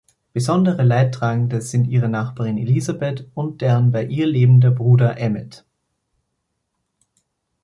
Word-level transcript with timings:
Besondere 0.33 0.81
Leidtragende 0.81 1.61
sind 1.61 1.85
ihre 1.85 2.09
Nachbarin 2.09 2.57
Elizabeth 2.57 3.29
und 3.35 3.61
deren 3.61 3.91
bei 3.91 4.03
ihr 4.03 4.25
lebender 4.25 4.71
Bruder 4.71 5.19
Emmett. 5.19 5.63